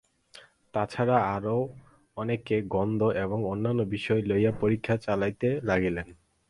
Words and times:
তাছাড়া 0.73 1.17
আরও 1.35 1.57
অনেকে 2.17 2.55
গন্ধ 2.67 3.01
এবং 3.15 3.39
অন্যান্য 3.45 3.81
বিষয় 3.89 4.21
লইয়াও 4.21 4.59
পরীক্ষা 4.59 4.95
চালাইতে 4.97 5.47
লাগিলেন। 5.63 6.07